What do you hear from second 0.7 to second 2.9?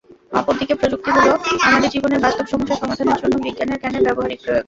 প্রযুক্তি হলো আমাদের জীবনের বাস্তব সমস্যা